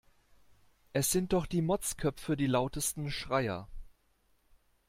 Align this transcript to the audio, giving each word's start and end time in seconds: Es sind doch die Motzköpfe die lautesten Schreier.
Es 0.93 1.11
sind 1.11 1.31
doch 1.31 1.45
die 1.45 1.61
Motzköpfe 1.61 2.35
die 2.35 2.47
lautesten 2.47 3.11
Schreier. 3.11 3.67